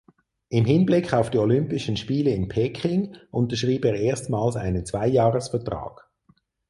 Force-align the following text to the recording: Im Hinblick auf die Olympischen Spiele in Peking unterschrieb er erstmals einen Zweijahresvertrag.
Im 0.49 0.65
Hinblick 0.65 1.13
auf 1.13 1.29
die 1.29 1.37
Olympischen 1.37 1.95
Spiele 1.95 2.31
in 2.31 2.47
Peking 2.47 3.17
unterschrieb 3.29 3.85
er 3.85 3.93
erstmals 3.93 4.55
einen 4.55 4.83
Zweijahresvertrag. 4.83 6.09